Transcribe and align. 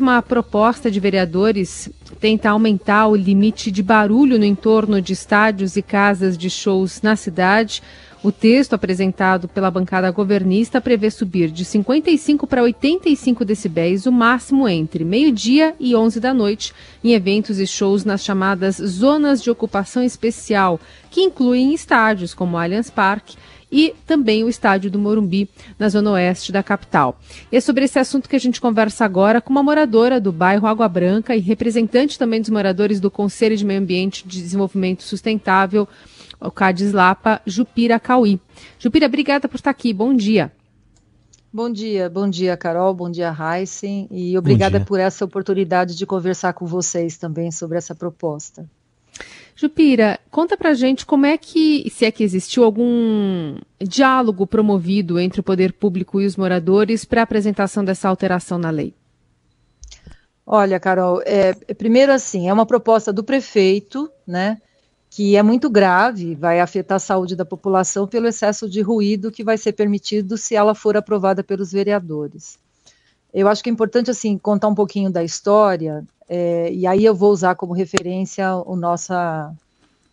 Uma 0.00 0.22
proposta 0.22 0.90
de 0.90 0.98
vereadores 0.98 1.90
tenta 2.18 2.48
aumentar 2.48 3.08
o 3.08 3.14
limite 3.14 3.70
de 3.70 3.82
barulho 3.82 4.38
no 4.38 4.44
entorno 4.46 5.02
de 5.02 5.12
estádios 5.12 5.76
e 5.76 5.82
casas 5.82 6.38
de 6.38 6.48
shows 6.48 7.02
na 7.02 7.14
cidade. 7.14 7.82
O 8.22 8.30
texto 8.30 8.74
apresentado 8.74 9.48
pela 9.48 9.68
bancada 9.68 10.08
governista 10.12 10.80
prevê 10.80 11.10
subir 11.10 11.50
de 11.50 11.64
55 11.64 12.46
para 12.46 12.62
85 12.62 13.44
decibéis, 13.44 14.06
o 14.06 14.12
máximo 14.12 14.68
entre 14.68 15.02
meio-dia 15.02 15.74
e 15.80 15.96
11 15.96 16.20
da 16.20 16.32
noite, 16.32 16.72
em 17.02 17.14
eventos 17.14 17.58
e 17.58 17.66
shows 17.66 18.04
nas 18.04 18.22
chamadas 18.22 18.76
zonas 18.76 19.42
de 19.42 19.50
ocupação 19.50 20.04
especial, 20.04 20.78
que 21.10 21.20
incluem 21.20 21.74
estádios 21.74 22.32
como 22.32 22.56
Allianz 22.56 22.90
Parque 22.90 23.36
e 23.72 23.92
também 24.06 24.44
o 24.44 24.48
estádio 24.48 24.88
do 24.88 25.00
Morumbi, 25.00 25.48
na 25.76 25.88
zona 25.88 26.12
oeste 26.12 26.52
da 26.52 26.62
capital. 26.62 27.18
E 27.50 27.56
é 27.56 27.60
sobre 27.60 27.86
esse 27.86 27.98
assunto 27.98 28.28
que 28.28 28.36
a 28.36 28.38
gente 28.38 28.60
conversa 28.60 29.04
agora 29.04 29.40
com 29.40 29.50
uma 29.50 29.64
moradora 29.64 30.20
do 30.20 30.30
bairro 30.30 30.68
Água 30.68 30.86
Branca 30.88 31.34
e 31.34 31.40
representante 31.40 32.18
também 32.18 32.40
dos 32.40 32.50
moradores 32.50 33.00
do 33.00 33.10
Conselho 33.10 33.56
de 33.56 33.64
Meio 33.64 33.80
Ambiente 33.80 34.28
de 34.28 34.40
Desenvolvimento 34.40 35.02
Sustentável, 35.02 35.88
o 36.44 36.50
Cades 36.50 36.92
Lapa, 36.92 37.40
Jupira 37.46 37.98
Cauí. 38.00 38.40
Jupira, 38.78 39.06
obrigada 39.06 39.48
por 39.48 39.56
estar 39.56 39.70
aqui. 39.70 39.92
Bom 39.92 40.14
dia. 40.14 40.52
Bom 41.52 41.70
dia, 41.70 42.08
bom 42.08 42.28
dia, 42.30 42.56
Carol, 42.56 42.94
bom 42.94 43.10
dia, 43.10 43.30
Heisen, 43.30 44.08
e 44.10 44.38
obrigada 44.38 44.80
por 44.80 44.98
essa 44.98 45.22
oportunidade 45.22 45.94
de 45.94 46.06
conversar 46.06 46.54
com 46.54 46.64
vocês 46.64 47.18
também 47.18 47.50
sobre 47.50 47.76
essa 47.76 47.94
proposta. 47.94 48.64
Jupira, 49.54 50.18
conta 50.30 50.56
pra 50.56 50.72
gente 50.72 51.04
como 51.04 51.26
é 51.26 51.36
que, 51.36 51.90
se 51.90 52.06
é 52.06 52.10
que 52.10 52.24
existiu 52.24 52.64
algum 52.64 53.58
diálogo 53.78 54.46
promovido 54.46 55.20
entre 55.20 55.40
o 55.40 55.44
poder 55.44 55.74
público 55.74 56.22
e 56.22 56.26
os 56.26 56.38
moradores 56.38 57.04
para 57.04 57.20
a 57.20 57.24
apresentação 57.24 57.84
dessa 57.84 58.08
alteração 58.08 58.56
na 58.56 58.70
lei. 58.70 58.94
Olha, 60.46 60.80
Carol, 60.80 61.20
é, 61.26 61.52
primeiro 61.74 62.12
assim, 62.12 62.48
é 62.48 62.52
uma 62.52 62.64
proposta 62.64 63.12
do 63.12 63.22
prefeito, 63.22 64.10
né, 64.26 64.58
que 65.14 65.36
é 65.36 65.42
muito 65.42 65.68
grave, 65.68 66.34
vai 66.34 66.58
afetar 66.58 66.96
a 66.96 66.98
saúde 66.98 67.36
da 67.36 67.44
população 67.44 68.08
pelo 68.08 68.26
excesso 68.26 68.66
de 68.66 68.80
ruído 68.80 69.30
que 69.30 69.44
vai 69.44 69.58
ser 69.58 69.74
permitido 69.74 70.38
se 70.38 70.56
ela 70.56 70.74
for 70.74 70.96
aprovada 70.96 71.44
pelos 71.44 71.70
vereadores. 71.70 72.58
Eu 73.30 73.46
acho 73.46 73.62
que 73.62 73.68
é 73.68 73.72
importante 73.72 74.10
assim 74.10 74.38
contar 74.38 74.68
um 74.68 74.74
pouquinho 74.74 75.10
da 75.10 75.22
história 75.22 76.02
é, 76.26 76.72
e 76.72 76.86
aí 76.86 77.04
eu 77.04 77.14
vou 77.14 77.30
usar 77.30 77.54
como 77.56 77.74
referência 77.74 78.56
o 78.64 78.74
nossa, 78.74 79.52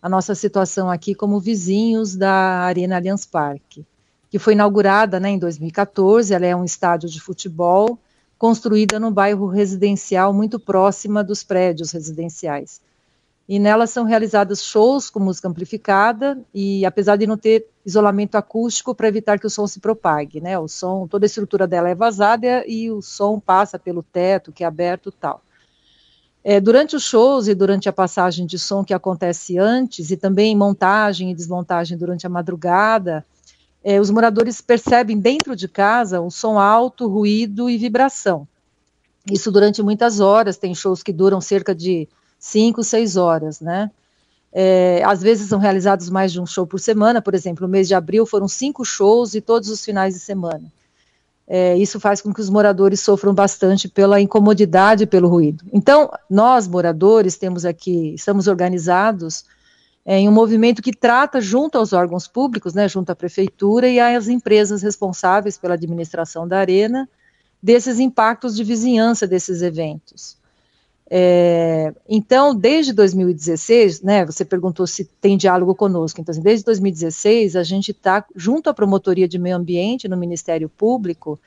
a 0.02 0.08
nossa 0.10 0.34
situação 0.34 0.90
aqui 0.90 1.14
como 1.14 1.40
vizinhos 1.40 2.14
da 2.14 2.60
Arena 2.60 2.96
Allianz 2.96 3.24
Parque, 3.24 3.86
que 4.28 4.38
foi 4.38 4.52
inaugurada 4.52 5.18
né, 5.18 5.30
em 5.30 5.38
2014. 5.38 6.34
Ela 6.34 6.44
é 6.44 6.54
um 6.54 6.62
estádio 6.62 7.08
de 7.08 7.22
futebol 7.22 7.98
construída 8.36 9.00
no 9.00 9.10
bairro 9.10 9.46
residencial 9.46 10.30
muito 10.34 10.60
próxima 10.60 11.24
dos 11.24 11.42
prédios 11.42 11.90
residenciais. 11.90 12.82
E 13.50 13.58
nela 13.58 13.84
são 13.84 14.04
realizados 14.04 14.62
shows 14.62 15.10
com 15.10 15.18
música 15.18 15.48
amplificada 15.48 16.40
e 16.54 16.86
apesar 16.86 17.16
de 17.16 17.26
não 17.26 17.36
ter 17.36 17.66
isolamento 17.84 18.36
acústico 18.36 18.94
para 18.94 19.08
evitar 19.08 19.40
que 19.40 19.46
o 19.48 19.50
som 19.50 19.66
se 19.66 19.80
propague, 19.80 20.40
né? 20.40 20.56
O 20.56 20.68
som, 20.68 21.08
toda 21.08 21.24
a 21.24 21.26
estrutura 21.26 21.66
dela 21.66 21.88
é 21.88 21.94
vazada 21.96 22.64
e 22.64 22.92
o 22.92 23.02
som 23.02 23.40
passa 23.40 23.76
pelo 23.76 24.04
teto 24.04 24.52
que 24.52 24.62
é 24.62 24.66
aberto, 24.68 25.10
tal. 25.10 25.42
É, 26.44 26.60
durante 26.60 26.94
os 26.94 27.02
shows 27.02 27.48
e 27.48 27.54
durante 27.56 27.88
a 27.88 27.92
passagem 27.92 28.46
de 28.46 28.56
som 28.56 28.84
que 28.84 28.94
acontece 28.94 29.58
antes, 29.58 30.12
e 30.12 30.16
também 30.16 30.56
montagem 30.56 31.32
e 31.32 31.34
desmontagem 31.34 31.98
durante 31.98 32.24
a 32.24 32.30
madrugada, 32.30 33.26
é, 33.82 34.00
os 34.00 34.12
moradores 34.12 34.60
percebem 34.60 35.18
dentro 35.18 35.56
de 35.56 35.66
casa 35.66 36.20
um 36.20 36.30
som 36.30 36.56
alto, 36.56 37.08
ruído 37.08 37.68
e 37.68 37.76
vibração. 37.76 38.46
Isso 39.28 39.50
durante 39.50 39.82
muitas 39.82 40.20
horas, 40.20 40.56
tem 40.56 40.72
shows 40.72 41.02
que 41.02 41.12
duram 41.12 41.40
cerca 41.40 41.74
de 41.74 42.08
5, 42.40 42.82
6 42.82 43.16
horas, 43.16 43.60
né? 43.60 43.90
É, 44.52 45.00
às 45.04 45.22
vezes 45.22 45.48
são 45.48 45.60
realizados 45.60 46.10
mais 46.10 46.32
de 46.32 46.40
um 46.40 46.46
show 46.46 46.66
por 46.66 46.80
semana, 46.80 47.22
por 47.22 47.34
exemplo, 47.34 47.66
no 47.66 47.70
mês 47.70 47.86
de 47.86 47.94
abril 47.94 48.26
foram 48.26 48.48
cinco 48.48 48.84
shows 48.84 49.34
e 49.34 49.40
todos 49.40 49.68
os 49.68 49.84
finais 49.84 50.14
de 50.14 50.20
semana. 50.20 50.64
É, 51.46 51.76
isso 51.76 52.00
faz 52.00 52.20
com 52.20 52.32
que 52.32 52.40
os 52.40 52.50
moradores 52.50 53.00
sofram 53.00 53.34
bastante 53.34 53.88
pela 53.88 54.20
incomodidade 54.20 55.06
pelo 55.06 55.28
ruído. 55.28 55.64
Então, 55.72 56.10
nós, 56.28 56.66
moradores, 56.66 57.36
temos 57.36 57.64
aqui, 57.64 58.14
estamos 58.14 58.48
organizados 58.48 59.44
é, 60.04 60.18
em 60.18 60.28
um 60.28 60.32
movimento 60.32 60.82
que 60.82 60.92
trata 60.92 61.40
junto 61.40 61.76
aos 61.76 61.92
órgãos 61.92 62.26
públicos, 62.26 62.72
né, 62.74 62.88
junto 62.88 63.10
à 63.10 63.16
prefeitura 63.16 63.88
e 63.88 64.00
às 64.00 64.28
empresas 64.28 64.82
responsáveis 64.82 65.58
pela 65.58 65.74
administração 65.74 66.46
da 66.46 66.58
arena, 66.58 67.08
desses 67.62 67.98
impactos 67.98 68.56
de 68.56 68.64
vizinhança 68.64 69.26
desses 69.26 69.60
eventos. 69.60 70.39
É, 71.12 71.92
então, 72.08 72.54
desde 72.54 72.92
2016, 72.92 74.00
né, 74.00 74.24
você 74.24 74.44
perguntou 74.44 74.86
se 74.86 75.04
tem 75.04 75.36
diálogo 75.36 75.74
conosco, 75.74 76.20
então, 76.20 76.30
assim, 76.30 76.40
desde 76.40 76.64
2016, 76.64 77.56
a 77.56 77.64
gente 77.64 77.90
está 77.90 78.24
junto 78.36 78.70
à 78.70 78.74
Promotoria 78.74 79.26
de 79.26 79.36
Meio 79.36 79.56
Ambiente 79.56 80.06
no 80.06 80.16
Ministério 80.16 80.68
Público, 80.68 81.40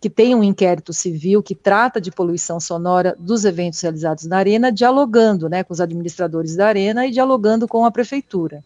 que 0.00 0.08
tem 0.08 0.34
um 0.34 0.42
inquérito 0.42 0.92
civil 0.94 1.42
que 1.42 1.54
trata 1.54 2.00
de 2.00 2.10
poluição 2.10 2.58
sonora 2.58 3.14
dos 3.18 3.44
eventos 3.44 3.80
realizados 3.80 4.24
na 4.24 4.38
Arena, 4.38 4.72
dialogando 4.72 5.50
né, 5.50 5.62
com 5.62 5.74
os 5.74 5.80
administradores 5.80 6.56
da 6.56 6.68
Arena 6.68 7.06
e 7.06 7.10
dialogando 7.10 7.68
com 7.68 7.84
a 7.84 7.90
Prefeitura. 7.90 8.64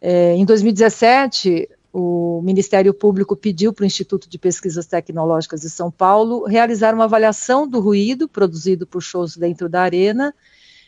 É, 0.00 0.34
em 0.34 0.46
2017, 0.46 1.68
o 1.98 2.42
Ministério 2.42 2.92
Público 2.92 3.34
pediu 3.34 3.72
para 3.72 3.84
o 3.84 3.86
Instituto 3.86 4.28
de 4.28 4.38
Pesquisas 4.38 4.84
Tecnológicas 4.84 5.62
de 5.62 5.70
São 5.70 5.90
Paulo 5.90 6.44
realizar 6.44 6.94
uma 6.94 7.04
avaliação 7.04 7.66
do 7.66 7.80
ruído 7.80 8.28
produzido 8.28 8.86
por 8.86 9.00
shows 9.00 9.34
dentro 9.34 9.66
da 9.66 9.80
arena, 9.80 10.34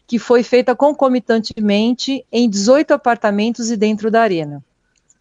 que 0.07 0.19
foi 0.19 0.43
feita 0.43 0.77
concomitantemente 0.77 2.27
em 2.31 2.47
18 2.47 2.93
apartamentos 2.93 3.71
e 3.71 3.77
dentro 3.77 4.11
da 4.11 4.21
arena. 4.21 4.63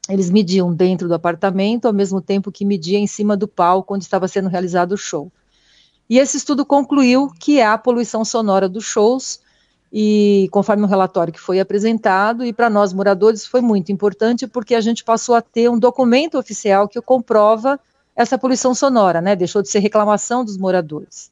Eles 0.09 0.29
mediam 0.29 0.73
dentro 0.73 1.07
do 1.07 1.13
apartamento, 1.13 1.85
ao 1.85 1.93
mesmo 1.93 2.19
tempo 2.19 2.51
que 2.51 2.65
media 2.65 2.99
em 2.99 3.07
cima 3.07 3.37
do 3.37 3.47
palco 3.47 3.95
onde 3.95 4.03
estava 4.03 4.27
sendo 4.27 4.49
realizado 4.49 4.91
o 4.91 4.97
show. 4.97 5.31
E 6.09 6.19
esse 6.19 6.35
estudo 6.35 6.65
concluiu 6.65 7.31
que 7.39 7.61
há 7.61 7.77
poluição 7.77 8.25
sonora 8.25 8.67
dos 8.67 8.83
shows, 8.83 9.39
e 9.99 10.47
conforme 10.51 10.83
o 10.83 10.85
relatório 10.85 11.33
que 11.33 11.39
foi 11.39 11.59
apresentado, 11.59 12.45
e 12.45 12.53
para 12.53 12.69
nós 12.69 12.93
moradores 12.93 13.47
foi 13.47 13.61
muito 13.61 13.91
importante 13.91 14.45
porque 14.45 14.75
a 14.75 14.79
gente 14.79 15.03
passou 15.03 15.33
a 15.33 15.41
ter 15.41 15.71
um 15.71 15.79
documento 15.79 16.37
oficial 16.37 16.87
que 16.87 17.01
comprova 17.01 17.79
essa 18.15 18.37
poluição 18.37 18.75
sonora, 18.75 19.21
né? 19.21 19.35
Deixou 19.35 19.59
de 19.59 19.69
ser 19.69 19.79
reclamação 19.79 20.45
dos 20.45 20.55
moradores. 20.55 21.31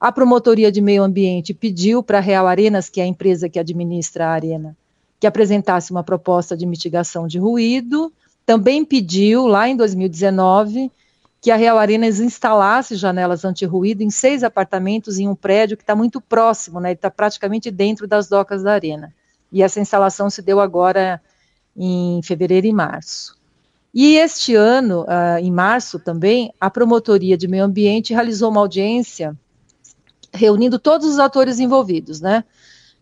A 0.00 0.10
Promotoria 0.10 0.72
de 0.72 0.80
Meio 0.80 1.02
Ambiente 1.02 1.52
pediu 1.52 2.02
para 2.02 2.16
a 2.16 2.22
Real 2.22 2.46
Arenas, 2.46 2.88
que 2.88 3.02
é 3.02 3.04
a 3.04 3.06
empresa 3.06 3.50
que 3.50 3.58
administra 3.58 4.28
a 4.28 4.30
arena, 4.30 4.74
que 5.20 5.26
apresentasse 5.26 5.90
uma 5.90 6.02
proposta 6.02 6.56
de 6.56 6.64
mitigação 6.64 7.26
de 7.26 7.38
ruído. 7.38 8.10
Também 8.46 8.82
pediu, 8.82 9.46
lá 9.46 9.68
em 9.68 9.76
2019, 9.76 10.90
que 11.40 11.50
a 11.50 11.56
Real 11.56 11.78
Arenas 11.78 12.20
instalasse 12.20 12.96
janelas 12.96 13.44
anti-ruído 13.44 14.02
em 14.02 14.10
seis 14.10 14.44
apartamentos 14.44 15.18
em 15.18 15.26
um 15.26 15.34
prédio 15.34 15.76
que 15.76 15.82
está 15.82 15.96
muito 15.96 16.20
próximo, 16.20 16.80
né? 16.80 16.92
Está 16.92 17.10
praticamente 17.10 17.70
dentro 17.70 18.06
das 18.06 18.28
docas 18.28 18.62
da 18.62 18.72
arena. 18.72 19.12
E 19.50 19.62
essa 19.62 19.80
instalação 19.80 20.28
se 20.28 20.42
deu 20.42 20.60
agora 20.60 21.20
em 21.74 22.20
fevereiro 22.22 22.66
e 22.66 22.72
março. 22.72 23.38
E 23.92 24.16
este 24.16 24.54
ano, 24.54 25.02
uh, 25.02 25.38
em 25.40 25.50
março 25.50 25.98
também, 25.98 26.52
a 26.60 26.70
Promotoria 26.70 27.36
de 27.36 27.48
Meio 27.48 27.64
Ambiente 27.64 28.12
realizou 28.12 28.50
uma 28.50 28.60
audiência 28.60 29.36
reunindo 30.32 30.78
todos 30.78 31.08
os 31.08 31.18
atores 31.18 31.58
envolvidos, 31.58 32.20
né? 32.20 32.44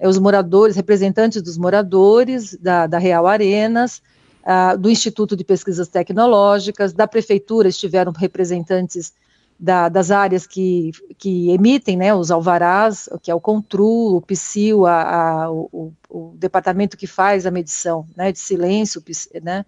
Os 0.00 0.18
moradores, 0.18 0.76
representantes 0.76 1.42
dos 1.42 1.58
moradores 1.58 2.56
da, 2.56 2.86
da 2.86 2.98
Real 2.98 3.26
Arenas, 3.26 4.00
uh, 4.48 4.78
do 4.78 4.88
Instituto 4.88 5.36
de 5.36 5.44
Pesquisas 5.44 5.88
Tecnológicas, 5.88 6.94
da 6.94 7.06
Prefeitura 7.06 7.68
estiveram 7.68 8.12
representantes 8.12 9.12
da, 9.60 9.88
das 9.88 10.10
áreas 10.10 10.46
que, 10.46 10.92
que 11.18 11.50
emitem 11.50 11.96
né, 11.96 12.14
os 12.14 12.30
alvarás, 12.30 13.08
que 13.20 13.30
é 13.30 13.34
o 13.34 13.40
CONTRU, 13.40 14.16
o 14.16 14.22
PSIL, 14.22 14.86
a, 14.86 15.02
a, 15.02 15.50
o, 15.50 15.92
o, 16.08 16.32
departamento 16.36 16.96
que 16.96 17.08
faz 17.08 17.44
a 17.44 17.50
medição 17.50 18.06
né, 18.16 18.30
de 18.30 18.38
silêncio, 18.38 19.02
né, 19.42 19.66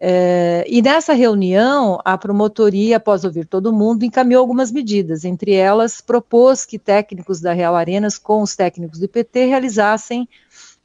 é, 0.00 0.64
e 0.68 0.80
nessa 0.80 1.12
reunião, 1.12 1.98
a 2.04 2.16
promotoria, 2.16 2.98
após 2.98 3.24
ouvir 3.24 3.46
todo 3.46 3.72
mundo, 3.72 4.04
encaminhou 4.04 4.40
algumas 4.40 4.70
medidas, 4.70 5.24
entre 5.24 5.54
elas 5.54 6.00
propôs 6.00 6.64
que 6.64 6.78
técnicos 6.78 7.40
da 7.40 7.52
Real 7.52 7.74
Arenas 7.74 8.16
com 8.16 8.40
os 8.40 8.54
técnicos 8.54 9.00
do 9.00 9.06
IPT 9.06 9.46
realizassem 9.46 10.28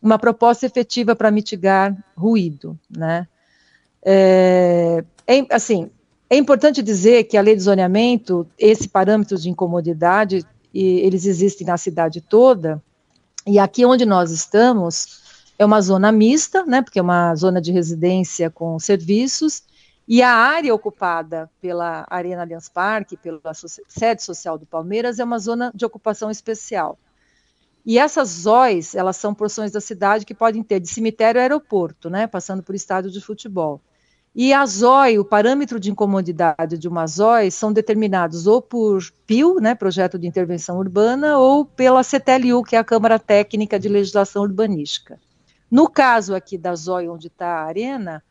uma 0.04 0.20
proposta 0.20 0.66
efetiva 0.66 1.16
para 1.16 1.32
mitigar 1.32 1.96
ruído, 2.16 2.78
né? 2.90 3.26
É, 4.06 5.02
é, 5.26 5.46
assim, 5.50 5.90
é 6.30 6.36
importante 6.36 6.84
dizer 6.84 7.24
que 7.24 7.38
a 7.38 7.42
lei 7.42 7.56
de 7.56 7.62
zoneamento, 7.62 8.46
esse 8.60 8.90
parâmetro 8.90 9.38
de 9.38 9.50
incomodidade, 9.50 10.46
e, 10.74 11.00
eles 11.00 11.26
existem 11.26 11.66
na 11.66 11.78
cidade 11.78 12.20
toda, 12.20 12.84
e 13.48 13.58
aqui 13.58 13.86
onde 13.86 14.06
nós 14.06 14.30
estamos 14.30 15.22
é 15.58 15.66
uma 15.66 15.80
zona 15.80 16.12
mista, 16.12 16.66
né, 16.66 16.82
porque 16.82 17.00
é 17.00 17.02
uma 17.02 17.34
zona 17.36 17.62
de 17.62 17.72
residência 17.72 18.50
com 18.50 18.78
serviços, 18.80 19.64
E 20.06 20.22
a 20.22 20.32
área 20.36 20.76
ocupada 20.76 21.50
pela 21.62 22.06
Arena 22.10 22.42
Allianz 22.42 22.68
Parque, 22.68 23.16
pela 23.16 23.54
sede 23.88 24.22
social 24.22 24.58
do 24.58 24.66
Palmeiras, 24.66 25.18
é 25.18 25.24
uma 25.24 25.40
zona 25.40 25.72
de 25.74 25.86
ocupação 25.86 26.30
especial. 26.30 26.98
E 27.86 28.00
essas 28.00 28.30
zóis, 28.30 28.96
elas 28.96 29.18
são 29.18 29.34
porções 29.34 29.72
da 29.72 29.82
cidade 29.82 30.26
que 30.26 30.34
podem 30.34 30.64
ter 30.64 30.80
de 30.80 30.88
cemitério 30.88 31.40
a 31.40 31.44
aeroporto, 31.44 32.10
né, 32.10 32.28
passando 32.28 32.64
por 32.64 32.74
estádio 32.74 33.12
de 33.12 33.20
futebol. 33.20 33.82
E 34.36 34.52
a 34.52 34.66
ZOI, 34.66 35.20
o 35.20 35.26
parâmetro 35.26 35.80
de 35.80 35.92
incomodidade 35.92 36.78
de 36.78 36.88
uma 36.88 37.06
ZOI, 37.06 37.52
são 37.52 37.72
determinados 37.72 38.48
ou 38.48 38.62
por 38.62 39.04
PIL, 39.28 39.56
né, 39.60 39.76
Projeto 39.76 40.18
de 40.18 40.26
Intervenção 40.26 40.80
Urbana, 40.80 41.38
ou 41.38 41.66
pela 41.66 42.04
CTLU, 42.04 42.64
que 42.64 42.76
é 42.76 42.80
a 42.80 42.84
Câmara 42.84 43.20
Técnica 43.20 43.80
de 43.80 43.88
Legislação 43.88 44.42
Urbanística. 44.42 45.20
No 45.70 45.88
caso 45.88 46.34
aqui 46.34 46.58
da 46.58 46.74
ZOI, 46.74 47.10
onde 47.10 47.28
está 47.28 47.48
a 47.48 47.66
arena, 47.66 48.24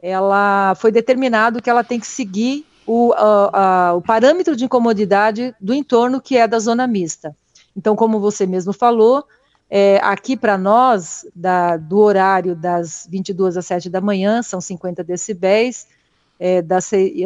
ela 0.00 0.74
foi 0.74 0.92
determinado 0.92 1.62
que 1.62 1.70
ela 1.70 1.82
tem 1.82 1.98
que 1.98 2.06
seguir 2.06 2.66
o, 2.86 3.12
a, 3.14 3.88
a, 3.88 3.94
o 3.94 4.02
parâmetro 4.02 4.54
de 4.54 4.64
incomodidade 4.64 5.54
do 5.60 5.72
entorno, 5.72 6.20
que 6.20 6.36
é 6.36 6.46
da 6.46 6.58
zona 6.58 6.86
mista. 6.86 7.34
Então, 7.76 7.94
como 7.94 8.20
você 8.20 8.46
mesmo 8.46 8.72
falou, 8.72 9.24
é, 9.70 9.98
aqui 10.02 10.36
para 10.36 10.56
nós, 10.56 11.26
da, 11.34 11.76
do 11.76 11.98
horário 11.98 12.56
das 12.56 13.06
22 13.10 13.56
às 13.56 13.66
7 13.66 13.90
da 13.90 14.00
manhã, 14.00 14.42
são 14.42 14.60
50 14.60 15.04
decibéis, 15.04 15.86
é, 16.40 16.64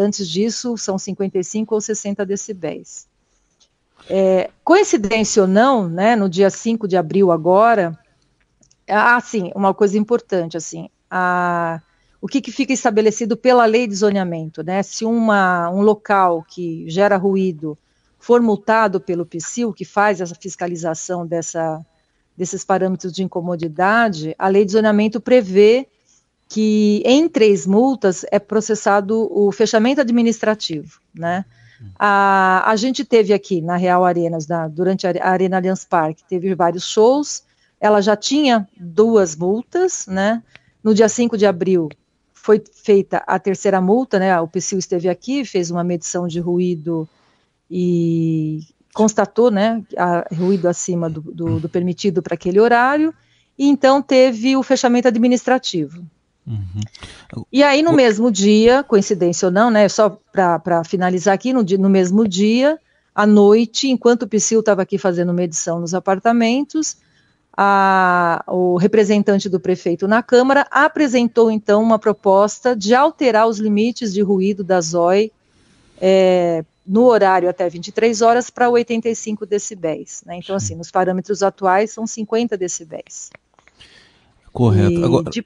antes 0.00 0.28
disso, 0.28 0.76
são 0.76 0.98
55 0.98 1.74
ou 1.74 1.80
60 1.80 2.26
decibéis. 2.26 3.06
É, 4.08 4.50
coincidência 4.64 5.42
ou 5.42 5.48
não, 5.48 5.88
né, 5.88 6.16
no 6.16 6.28
dia 6.28 6.50
5 6.50 6.88
de 6.88 6.96
abril 6.96 7.30
agora, 7.30 7.96
ah, 8.88 9.20
sim, 9.20 9.52
uma 9.54 9.72
coisa 9.72 9.96
importante, 9.96 10.56
assim, 10.56 10.88
a, 11.08 11.80
o 12.20 12.26
que, 12.26 12.40
que, 12.40 12.50
fica 12.50 12.72
estabelecido 12.72 13.36
pela 13.36 13.64
lei 13.64 13.86
de 13.86 13.94
zoneamento, 13.94 14.62
né, 14.64 14.82
se 14.82 15.04
uma, 15.04 15.70
um 15.70 15.82
local 15.82 16.44
que 16.48 16.84
gera 16.88 17.16
ruído 17.16 17.78
for 18.22 18.40
multado 18.40 19.00
pelo 19.00 19.26
PSIL, 19.26 19.72
que 19.72 19.84
faz 19.84 20.20
essa 20.20 20.36
fiscalização 20.36 21.26
dessa, 21.26 21.84
desses 22.36 22.64
parâmetros 22.64 23.12
de 23.12 23.24
incomodidade, 23.24 24.32
a 24.38 24.46
lei 24.46 24.64
de 24.64 24.70
zoneamento 24.70 25.20
prevê 25.20 25.88
que 26.48 27.02
em 27.04 27.28
três 27.28 27.66
multas 27.66 28.24
é 28.30 28.38
processado 28.38 29.28
o 29.36 29.50
fechamento 29.50 30.00
administrativo, 30.00 31.00
né? 31.12 31.44
A, 31.98 32.62
a 32.70 32.76
gente 32.76 33.04
teve 33.04 33.32
aqui 33.32 33.60
na 33.60 33.76
Real 33.76 34.04
Arenas, 34.04 34.46
na, 34.46 34.68
durante 34.68 35.04
a 35.04 35.28
Arena 35.28 35.56
Allianz 35.56 35.84
Parque, 35.84 36.22
teve 36.28 36.54
vários 36.54 36.84
shows, 36.84 37.42
ela 37.80 38.00
já 38.00 38.14
tinha 38.14 38.68
duas 38.78 39.34
multas, 39.34 40.06
né? 40.06 40.40
No 40.80 40.94
dia 40.94 41.08
5 41.08 41.36
de 41.36 41.44
abril 41.44 41.88
foi 42.32 42.62
feita 42.72 43.20
a 43.26 43.36
terceira 43.36 43.80
multa, 43.80 44.20
né? 44.20 44.40
O 44.40 44.46
PSIL 44.46 44.78
esteve 44.78 45.08
aqui, 45.08 45.44
fez 45.44 45.72
uma 45.72 45.82
medição 45.82 46.28
de 46.28 46.38
ruído 46.38 47.08
e 47.74 48.60
constatou 48.92 49.50
né, 49.50 49.82
a, 49.96 50.28
ruído 50.34 50.68
acima 50.68 51.08
do, 51.08 51.22
do, 51.22 51.58
do 51.60 51.68
permitido 51.70 52.22
para 52.22 52.34
aquele 52.34 52.60
horário, 52.60 53.14
e 53.58 53.66
então 53.66 54.02
teve 54.02 54.54
o 54.58 54.62
fechamento 54.62 55.08
administrativo. 55.08 56.04
Uhum. 56.46 57.44
E 57.50 57.62
aí, 57.62 57.82
no 57.82 57.94
mesmo 57.94 58.30
dia, 58.30 58.82
coincidência 58.82 59.46
ou 59.46 59.52
não, 59.52 59.70
né, 59.70 59.88
só 59.88 60.18
para 60.30 60.84
finalizar 60.84 61.32
aqui, 61.32 61.50
no, 61.50 61.62
no, 61.62 61.88
mesmo 61.88 62.28
dia, 62.28 62.78
à 63.14 63.26
noite, 63.26 63.88
enquanto 63.88 64.24
o 64.24 64.28
Psyll 64.28 64.60
estava 64.60 64.82
aqui 64.82 64.98
fazendo 64.98 65.32
medição 65.32 65.80
nos 65.80 65.94
apartamentos, 65.94 66.98
a, 67.56 68.44
o 68.48 68.76
representante 68.76 69.48
do 69.48 69.58
prefeito 69.58 70.06
na 70.06 70.22
Câmara 70.22 70.66
apresentou, 70.70 71.50
então, 71.50 71.82
uma 71.82 71.98
proposta 71.98 72.76
de 72.76 72.94
alterar 72.94 73.46
os 73.48 73.58
limites 73.58 74.12
de 74.12 74.20
ruído 74.20 74.62
da 74.62 74.78
ZOI 74.78 75.32
é, 75.98 76.64
no 76.86 77.04
horário 77.04 77.48
até 77.48 77.68
23 77.68 78.22
horas 78.22 78.50
para 78.50 78.68
85 78.68 79.46
decibéis. 79.46 80.22
Né? 80.26 80.36
Então, 80.36 80.56
assim, 80.56 80.74
nos 80.74 80.90
parâmetros 80.90 81.42
atuais 81.42 81.90
são 81.90 82.06
50 82.06 82.56
decibéis. 82.56 83.30
Correto. 84.52 84.92
E 84.92 85.04
agora, 85.04 85.30
de... 85.30 85.44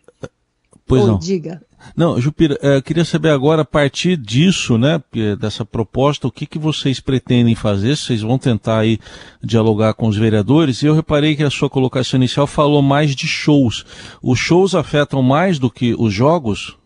pois 0.87 1.03
oh, 1.03 1.07
não. 1.07 1.19
Diga. 1.19 1.63
Não, 1.95 2.21
Jupira, 2.21 2.59
eu 2.63 2.83
queria 2.83 3.05
saber 3.05 3.31
agora, 3.31 3.63
a 3.63 3.65
partir 3.65 4.17
disso, 4.17 4.77
né, 4.79 5.01
dessa 5.39 5.65
proposta, 5.65 6.27
o 6.27 6.33
que, 6.33 6.47
que 6.47 6.59
vocês 6.59 6.99
pretendem 6.99 7.55
fazer? 7.55 7.97
Vocês 7.97 8.23
vão 8.23 8.39
tentar 8.39 8.79
aí 8.79 8.99
dialogar 9.43 9.95
com 9.95 10.09
os 10.09 10.17
vereadores? 10.17 10.83
E 10.83 10.87
eu 10.87 10.95
reparei 10.95 11.37
que 11.37 11.45
a 11.45 11.51
sua 11.51 11.71
colocação 11.71 12.19
inicial 12.19 12.47
falou 12.47 12.83
mais 12.83 13.15
de 13.15 13.27
shows. 13.27 13.85
Os 14.23 14.39
shows 14.39 14.75
afetam 14.75 15.23
mais 15.23 15.59
do 15.59 15.71
que 15.71 15.95
os 15.97 16.13
jogos? 16.13 16.77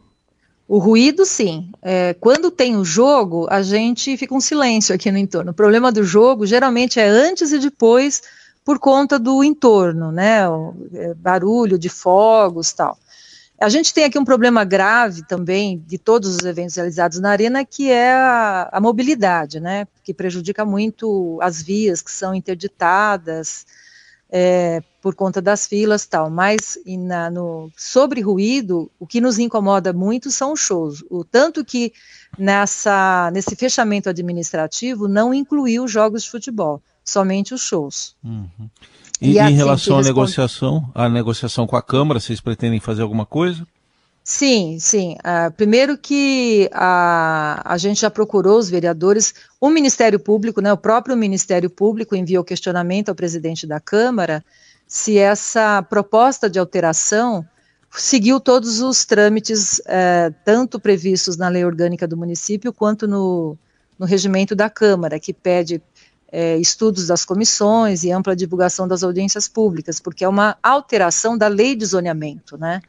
O 0.70 0.78
ruído, 0.78 1.26
sim. 1.26 1.68
É, 1.82 2.14
quando 2.14 2.48
tem 2.48 2.76
o 2.76 2.84
jogo, 2.84 3.48
a 3.50 3.60
gente 3.60 4.16
fica 4.16 4.32
um 4.32 4.40
silêncio 4.40 4.94
aqui 4.94 5.10
no 5.10 5.18
entorno. 5.18 5.50
O 5.50 5.54
problema 5.54 5.90
do 5.90 6.04
jogo 6.04 6.46
geralmente 6.46 7.00
é 7.00 7.08
antes 7.08 7.50
e 7.50 7.58
depois, 7.58 8.22
por 8.64 8.78
conta 8.78 9.18
do 9.18 9.42
entorno, 9.42 10.12
né? 10.12 10.48
O, 10.48 10.72
é, 10.94 11.12
barulho 11.14 11.76
de 11.76 11.88
fogos 11.88 12.72
tal. 12.72 12.96
A 13.60 13.68
gente 13.68 13.92
tem 13.92 14.04
aqui 14.04 14.16
um 14.16 14.24
problema 14.24 14.62
grave 14.62 15.26
também 15.26 15.82
de 15.88 15.98
todos 15.98 16.36
os 16.36 16.44
eventos 16.44 16.76
realizados 16.76 17.18
na 17.18 17.30
arena, 17.30 17.64
que 17.64 17.90
é 17.90 18.12
a, 18.12 18.68
a 18.70 18.80
mobilidade, 18.80 19.58
né? 19.58 19.88
Que 20.04 20.14
prejudica 20.14 20.64
muito 20.64 21.36
as 21.42 21.60
vias 21.60 22.00
que 22.00 22.12
são 22.12 22.32
interditadas 22.32 23.66
é, 24.30 24.82
por 25.02 25.14
conta 25.14 25.42
das 25.42 25.66
filas 25.66 26.06
tal, 26.06 26.30
mas 26.30 26.78
na, 26.86 27.30
no, 27.30 27.70
sobre 27.76 28.20
ruído, 28.20 28.90
o 28.98 29.06
que 29.06 29.20
nos 29.20 29.38
incomoda 29.38 29.92
muito 29.92 30.30
são 30.30 30.52
os 30.52 30.60
shows, 30.60 31.02
o 31.10 31.24
tanto 31.24 31.64
que 31.64 31.92
nessa, 32.38 33.30
nesse 33.32 33.56
fechamento 33.56 34.08
administrativo 34.08 35.08
não 35.08 35.34
incluiu 35.34 35.84
os 35.84 35.90
jogos 35.90 36.22
de 36.22 36.30
futebol, 36.30 36.80
somente 37.04 37.52
os 37.54 37.62
shows. 37.62 38.14
Uhum. 38.22 38.48
E, 39.20 39.32
e 39.32 39.38
em 39.38 39.40
assim, 39.40 39.54
relação 39.54 39.94
à 39.94 39.98
responde... 39.98 40.08
negociação, 40.08 40.90
a 40.94 41.08
negociação 41.08 41.66
com 41.66 41.76
a 41.76 41.82
Câmara, 41.82 42.20
vocês 42.20 42.40
pretendem 42.40 42.80
fazer 42.80 43.02
alguma 43.02 43.26
coisa? 43.26 43.66
Sim, 44.22 44.78
sim. 44.78 45.16
Uh, 45.20 45.50
primeiro 45.52 45.96
que 45.96 46.68
a, 46.72 47.62
a 47.64 47.78
gente 47.78 48.00
já 48.00 48.10
procurou 48.10 48.58
os 48.58 48.68
vereadores, 48.68 49.34
o 49.60 49.70
Ministério 49.70 50.20
Público, 50.20 50.60
né, 50.60 50.72
o 50.72 50.76
próprio 50.76 51.16
Ministério 51.16 51.70
Público 51.70 52.14
enviou 52.14 52.44
questionamento 52.44 53.08
ao 53.08 53.14
presidente 53.14 53.66
da 53.66 53.80
Câmara 53.80 54.44
se 54.86 55.18
essa 55.18 55.82
proposta 55.82 56.50
de 56.50 56.58
alteração 56.58 57.46
seguiu 57.90 58.38
todos 58.38 58.80
os 58.80 59.04
trâmites, 59.04 59.78
uh, 59.80 60.34
tanto 60.44 60.78
previstos 60.78 61.36
na 61.36 61.48
lei 61.48 61.64
orgânica 61.64 62.06
do 62.06 62.16
município, 62.16 62.72
quanto 62.72 63.08
no, 63.08 63.56
no 63.98 64.06
regimento 64.06 64.54
da 64.54 64.70
Câmara, 64.70 65.18
que 65.18 65.32
pede 65.32 65.82
é, 66.32 66.56
estudos 66.58 67.08
das 67.08 67.24
comissões 67.24 68.04
e 68.04 68.12
ampla 68.12 68.36
divulgação 68.36 68.86
das 68.86 69.02
audiências 69.02 69.48
públicas, 69.48 69.98
porque 69.98 70.24
é 70.24 70.28
uma 70.28 70.56
alteração 70.62 71.36
da 71.36 71.48
lei 71.48 71.74
de 71.74 71.84
zoneamento, 71.84 72.56
né? 72.56 72.80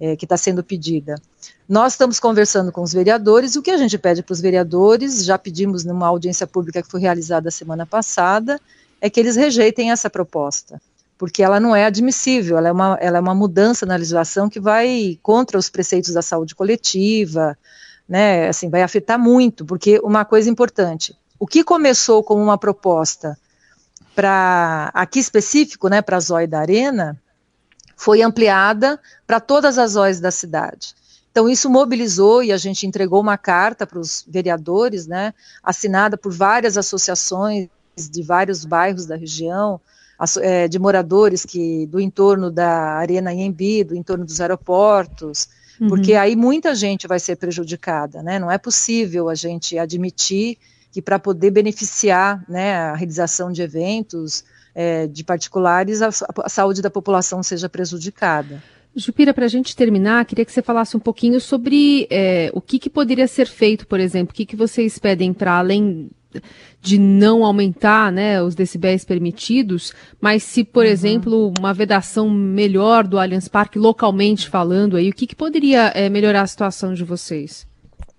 É, 0.00 0.16
que 0.16 0.24
está 0.24 0.36
sendo 0.36 0.62
pedida. 0.62 1.16
Nós 1.68 1.94
estamos 1.94 2.20
conversando 2.20 2.70
com 2.70 2.82
os 2.82 2.92
vereadores, 2.92 3.54
e 3.54 3.58
o 3.58 3.62
que 3.62 3.70
a 3.70 3.76
gente 3.76 3.98
pede 3.98 4.22
para 4.22 4.32
os 4.32 4.40
vereadores, 4.40 5.24
já 5.24 5.36
pedimos 5.38 5.84
numa 5.84 6.06
audiência 6.06 6.46
pública 6.46 6.82
que 6.82 6.90
foi 6.90 7.00
realizada 7.00 7.50
semana 7.50 7.84
passada, 7.84 8.60
é 9.00 9.10
que 9.10 9.18
eles 9.18 9.36
rejeitem 9.36 9.90
essa 9.90 10.08
proposta, 10.08 10.80
porque 11.18 11.42
ela 11.42 11.58
não 11.58 11.74
é 11.74 11.84
admissível, 11.84 12.56
ela 12.56 12.68
é 12.68 12.72
uma, 12.72 12.98
ela 13.00 13.18
é 13.18 13.20
uma 13.20 13.34
mudança 13.34 13.84
na 13.84 13.96
legislação 13.96 14.48
que 14.48 14.60
vai 14.60 15.18
contra 15.22 15.58
os 15.58 15.68
preceitos 15.68 16.12
da 16.12 16.22
saúde 16.22 16.54
coletiva, 16.54 17.56
né, 18.08 18.48
assim, 18.48 18.70
vai 18.70 18.82
afetar 18.82 19.18
muito, 19.18 19.64
porque 19.64 20.00
uma 20.02 20.24
coisa 20.24 20.48
importante, 20.48 21.16
o 21.38 21.46
que 21.46 21.64
começou 21.64 22.22
como 22.22 22.42
uma 22.42 22.56
proposta 22.56 23.36
para, 24.14 24.90
aqui 24.94 25.18
específico, 25.18 25.88
né, 25.88 26.00
para 26.00 26.16
a 26.16 26.20
Zóia 26.20 26.48
da 26.48 26.60
Arena, 26.60 27.20
foi 27.96 28.22
ampliada 28.22 29.00
para 29.26 29.40
todas 29.40 29.78
as 29.78 29.96
OEs 29.96 30.20
da 30.20 30.30
cidade. 30.30 30.94
Então, 31.32 31.48
isso 31.48 31.68
mobilizou 31.68 32.42
e 32.42 32.52
a 32.52 32.56
gente 32.56 32.86
entregou 32.86 33.20
uma 33.20 33.36
carta 33.36 33.86
para 33.86 33.98
os 33.98 34.24
vereadores, 34.28 35.06
né, 35.06 35.34
assinada 35.62 36.16
por 36.16 36.32
várias 36.32 36.78
associações 36.78 37.68
de 37.96 38.22
vários 38.22 38.64
bairros 38.64 39.06
da 39.06 39.16
região, 39.16 39.80
é, 40.40 40.66
de 40.66 40.78
moradores 40.78 41.44
que 41.44 41.86
do 41.86 42.00
entorno 42.00 42.50
da 42.50 42.94
Arena 42.94 43.34
Iembi, 43.34 43.84
do 43.84 43.94
entorno 43.94 44.24
dos 44.24 44.40
aeroportos, 44.40 45.48
uhum. 45.80 45.88
porque 45.88 46.14
aí 46.14 46.34
muita 46.34 46.74
gente 46.74 47.06
vai 47.06 47.20
ser 47.20 47.36
prejudicada, 47.36 48.22
né? 48.22 48.38
Não 48.38 48.50
é 48.50 48.56
possível 48.56 49.28
a 49.28 49.34
gente 49.34 49.78
admitir 49.78 50.56
que 50.90 51.02
para 51.02 51.18
poder 51.18 51.50
beneficiar 51.50 52.42
né, 52.48 52.76
a 52.76 52.94
realização 52.94 53.52
de 53.52 53.60
eventos, 53.60 54.42
é, 54.76 55.06
de 55.06 55.24
particulares, 55.24 56.02
a, 56.02 56.10
a 56.44 56.48
saúde 56.50 56.82
da 56.82 56.90
população 56.90 57.42
seja 57.42 57.66
prejudicada. 57.66 58.62
Jupira, 58.94 59.32
para 59.32 59.46
a 59.46 59.48
gente 59.48 59.74
terminar, 59.74 60.24
queria 60.26 60.44
que 60.44 60.52
você 60.52 60.62
falasse 60.62 60.96
um 60.96 61.00
pouquinho 61.00 61.40
sobre 61.40 62.06
é, 62.10 62.50
o 62.52 62.60
que, 62.60 62.78
que, 62.78 62.90
poderia 62.90 63.26
ser 63.26 63.46
feito, 63.46 63.86
por 63.86 63.98
exemplo, 63.98 64.32
o 64.32 64.34
que, 64.34 64.44
que 64.44 64.56
vocês 64.56 64.98
pedem 64.98 65.32
para 65.32 65.58
além 65.58 66.10
de 66.82 66.98
não 66.98 67.44
aumentar 67.44 68.12
né, 68.12 68.42
os 68.42 68.54
decibéis 68.54 69.04
permitidos, 69.04 69.94
mas 70.20 70.42
se, 70.42 70.62
por 70.62 70.84
uhum. 70.84 70.90
exemplo, 70.90 71.52
uma 71.58 71.72
vedação 71.72 72.28
melhor 72.28 73.06
do 73.06 73.18
Allianz 73.18 73.48
Parque, 73.48 73.78
localmente 73.78 74.48
falando, 74.48 74.96
aí, 74.96 75.08
o 75.08 75.14
que, 75.14 75.26
que 75.26 75.34
poderia 75.34 75.88
é, 75.94 76.10
melhorar 76.10 76.42
a 76.42 76.46
situação 76.46 76.92
de 76.92 77.02
vocês? 77.02 77.66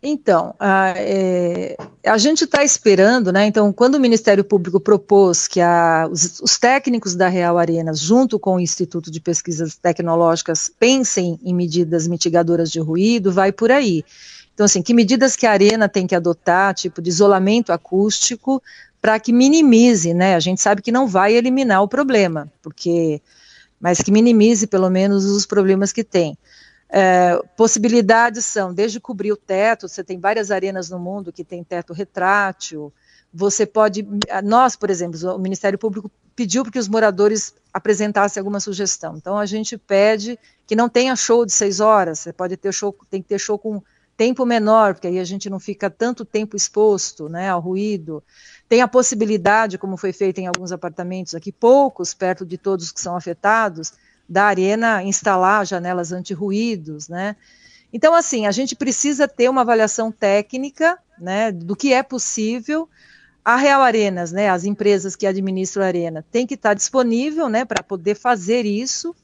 Então, 0.01 0.53
a, 0.59 0.93
é, 0.95 1.75
a 2.05 2.17
gente 2.19 2.43
está 2.43 2.63
esperando, 2.63 3.31
né? 3.31 3.47
Então, 3.47 3.73
quando 3.73 3.95
o 3.95 3.99
Ministério 3.99 4.43
Público 4.43 4.79
propôs 4.79 5.47
que 5.47 5.59
a, 5.59 6.07
os, 6.11 6.39
os, 6.39 6.57
técnicos 6.59 7.15
da 7.15 7.27
Real 7.27 7.57
Arenas, 7.57 7.99
junto 7.99 8.37
com 8.37 8.55
o 8.55 8.59
Instituto 8.59 9.09
de 9.09 9.19
Pesquisas 9.19 9.75
Tecnológicas, 9.75 10.71
pensem 10.79 11.39
em 11.43 11.53
medidas 11.53 12.07
mitigadoras 12.07 12.71
de 12.71 12.79
ruído, 12.79 13.31
vai 13.31 13.51
por 13.51 13.71
aí. 13.71 14.05
Então, 14.53 14.65
assim, 14.65 14.83
que 14.83 14.93
medidas 14.93 15.35
que 15.35 15.47
a 15.47 15.51
Arena 15.51 15.89
tem 15.89 16.05
que 16.05 16.15
adotar, 16.15 16.75
tipo 16.75 17.01
de 17.01 17.09
isolamento 17.09 17.71
acústico, 17.71 18.61
para 19.01 19.19
que 19.19 19.33
minimize, 19.33 20.13
né? 20.13 20.35
A 20.35 20.39
gente 20.39 20.61
sabe 20.61 20.81
que 20.83 20.91
não 20.91 21.07
vai 21.07 21.33
eliminar 21.33 21.81
o 21.81 21.87
problema, 21.87 22.51
porque, 22.61 23.19
mas 23.79 23.99
que 23.99 24.11
minimize 24.11 24.67
pelo 24.67 24.89
menos 24.89 25.25
os 25.25 25.45
problemas 25.45 25.91
que 25.91 26.03
tem. 26.03 26.37
É, 26.89 27.37
possibilidades 27.57 28.45
são 28.45 28.73
desde 28.73 28.99
cobrir 28.99 29.31
o 29.31 29.37
teto, 29.37 29.89
você 29.89 30.03
tem 30.03 30.19
várias 30.19 30.51
arenas 30.51 30.89
no 30.89 30.97
mundo 30.97 31.33
que 31.33 31.43
tem 31.43 31.63
teto 31.63 31.91
retrátil, 31.91 32.93
você 33.33 33.65
pode, 33.65 34.07
nós, 34.43 34.75
por 34.75 34.89
exemplo, 34.89 35.19
o 35.35 35.39
Ministério 35.39 35.77
Público 35.77 36.09
pediu 36.35 36.63
para 36.63 36.71
que 36.71 36.79
os 36.79 36.87
moradores 36.87 37.53
apresentassem 37.73 38.39
alguma 38.39 38.59
sugestão. 38.59 39.17
Então 39.17 39.37
a 39.37 39.45
gente 39.45 39.77
pede 39.77 40.39
que 40.65 40.75
não 40.75 40.87
tenha 40.87 41.15
show 41.15 41.45
de 41.45 41.51
seis 41.51 41.79
horas, 41.79 42.19
você 42.19 42.31
pode 42.31 42.55
ter 42.55 42.73
show, 42.73 42.95
tem 43.09 43.21
que 43.21 43.27
ter 43.27 43.39
show 43.39 43.57
com 43.57 43.81
tempo 44.15 44.45
menor, 44.45 44.93
porque 44.93 45.07
aí 45.07 45.19
a 45.19 45.23
gente 45.23 45.49
não 45.49 45.59
fica 45.59 45.89
tanto 45.89 46.25
tempo 46.25 46.55
exposto 46.55 47.29
né, 47.29 47.49
ao 47.49 47.59
ruído. 47.59 48.23
Tem 48.67 48.81
a 48.81 48.87
possibilidade, 48.87 49.77
como 49.77 49.97
foi 49.97 50.11
feito 50.11 50.39
em 50.39 50.47
alguns 50.47 50.71
apartamentos 50.71 51.35
aqui, 51.35 51.51
poucos, 51.51 52.13
perto 52.13 52.45
de 52.45 52.57
todos 52.57 52.91
que 52.91 52.99
são 52.99 53.15
afetados, 53.15 53.93
da 54.27 54.45
arena 54.45 55.03
instalar 55.03 55.65
janelas 55.65 56.11
anti-ruídos, 56.11 57.07
né? 57.07 57.35
Então, 57.91 58.13
assim, 58.13 58.45
a 58.45 58.51
gente 58.51 58.75
precisa 58.75 59.27
ter 59.27 59.49
uma 59.49 59.61
avaliação 59.61 60.11
técnica, 60.11 60.97
né, 61.17 61.51
do 61.51 61.75
que 61.75 61.93
é 61.93 62.03
possível. 62.03 62.89
A 63.43 63.55
Real 63.55 63.81
Arenas, 63.81 64.31
né, 64.31 64.49
as 64.49 64.65
empresas 64.65 65.15
que 65.15 65.25
administram 65.25 65.83
a 65.83 65.87
arena, 65.87 66.25
tem 66.31 66.45
que 66.45 66.55
estar 66.55 66.73
disponível, 66.73 67.47
né, 67.47 67.63
para 67.63 67.81
poder 67.81 68.15
fazer 68.15 68.65
isso, 68.65 69.15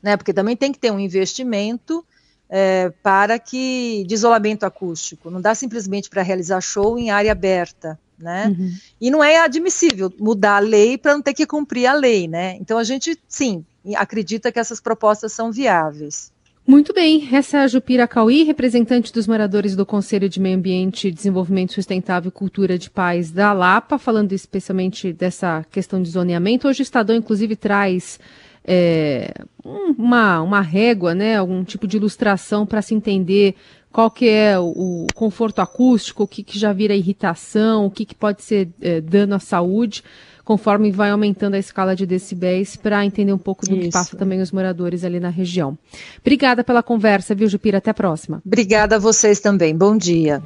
né, 0.00 0.16
porque 0.16 0.32
também 0.32 0.56
tem 0.56 0.70
que 0.70 0.78
ter 0.78 0.92
um 0.92 1.00
investimento 1.00 2.06
é, 2.48 2.92
para 3.02 3.38
que 3.38 4.04
de 4.06 4.14
isolamento 4.14 4.64
acústico. 4.64 5.30
Não 5.30 5.40
dá 5.40 5.54
simplesmente 5.54 6.08
para 6.08 6.22
realizar 6.22 6.60
show 6.60 6.96
em 6.96 7.10
área 7.10 7.32
aberta, 7.32 7.98
né? 8.18 8.54
Uhum. 8.56 8.72
E 9.00 9.10
não 9.10 9.22
é 9.22 9.38
admissível 9.38 10.12
mudar 10.18 10.56
a 10.56 10.60
lei 10.60 10.96
para 10.96 11.14
não 11.14 11.22
ter 11.22 11.34
que 11.34 11.46
cumprir 11.46 11.86
a 11.86 11.92
lei, 11.92 12.28
né? 12.28 12.56
Então 12.60 12.78
a 12.78 12.84
gente, 12.84 13.18
sim, 13.28 13.64
acredita 13.94 14.50
que 14.50 14.58
essas 14.58 14.80
propostas 14.80 15.32
são 15.32 15.52
viáveis. 15.52 16.32
Muito 16.66 16.92
bem, 16.92 17.28
essa 17.32 17.58
é 17.58 17.60
a 17.60 17.68
Jupira 17.68 18.08
Cauí, 18.08 18.42
representante 18.42 19.12
dos 19.12 19.28
moradores 19.28 19.76
do 19.76 19.86
Conselho 19.86 20.28
de 20.28 20.40
Meio 20.40 20.56
Ambiente, 20.56 21.12
Desenvolvimento 21.12 21.74
Sustentável 21.74 22.28
e 22.28 22.32
Cultura 22.32 22.76
de 22.76 22.90
Paz 22.90 23.30
da 23.30 23.52
Lapa, 23.52 23.98
falando 23.98 24.32
especialmente 24.32 25.12
dessa 25.12 25.64
questão 25.70 26.02
de 26.02 26.10
zoneamento. 26.10 26.66
Hoje 26.66 26.80
o 26.80 26.82
Estadão, 26.82 27.14
inclusive, 27.14 27.54
traz 27.54 28.18
é, 28.64 29.32
uma, 29.64 30.42
uma 30.42 30.60
régua, 30.60 31.14
né, 31.14 31.36
algum 31.36 31.62
tipo 31.62 31.86
de 31.86 31.98
ilustração 31.98 32.66
para 32.66 32.82
se 32.82 32.96
entender 32.96 33.54
qual 33.92 34.10
que 34.10 34.28
é 34.28 34.58
o, 34.58 35.06
conforto 35.14 35.60
acústico, 35.60 36.24
o 36.24 36.28
que, 36.28 36.42
que 36.42 36.58
já 36.58 36.72
vira 36.72 36.96
irritação, 36.96 37.86
o 37.86 37.90
que, 37.90 38.04
que 38.04 38.14
pode 38.14 38.42
ser 38.42 38.68
é, 38.82 39.00
dano 39.00 39.36
à 39.36 39.38
saúde 39.38 40.02
conforme 40.46 40.92
vai 40.92 41.10
aumentando 41.10 41.54
a 41.54 41.58
escala 41.58 41.96
de 41.96 42.06
decibéis, 42.06 42.76
para 42.76 43.04
entender 43.04 43.32
um 43.32 43.38
pouco 43.38 43.66
do 43.66 43.74
Isso. 43.74 43.80
que 43.82 43.90
passa 43.90 44.16
também 44.16 44.40
os 44.40 44.52
moradores 44.52 45.02
ali 45.02 45.18
na 45.18 45.28
região. 45.28 45.76
Obrigada 46.20 46.62
pela 46.62 46.84
conversa, 46.84 47.34
viu, 47.34 47.48
Jupira? 47.48 47.78
Até 47.78 47.90
a 47.90 47.94
próxima. 47.94 48.40
Obrigada 48.46 48.94
a 48.94 48.98
vocês 48.98 49.40
também. 49.40 49.76
Bom 49.76 49.98
dia. 49.98 50.40